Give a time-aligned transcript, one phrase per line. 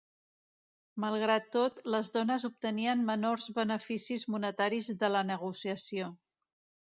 [1.01, 6.09] Malgrat tot, les dones obtenien menors beneficis monetaris de la negociació.